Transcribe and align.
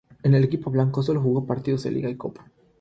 En 0.23 0.33
el 0.33 0.43
equipo 0.43 0.71
blanco 0.71 1.03
sólo 1.03 1.21
jugó 1.21 1.45
partidos 1.45 1.83
de 1.83 1.91
Liga 1.91 2.09
y 2.09 2.15
Copa. 2.17 2.49